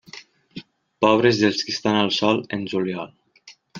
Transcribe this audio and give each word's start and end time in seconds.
Pobres 1.05 1.41
dels 1.41 1.61
qui 1.67 1.73
estan 1.75 1.99
al 1.99 2.09
sol 2.21 2.41
en 2.59 2.65
juliol. 2.73 3.13